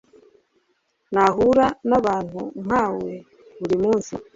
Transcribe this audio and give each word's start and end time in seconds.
nahura 1.13 1.67
nabantu 1.89 2.41
nkawe 2.65 3.11
burimunsi 3.59 4.13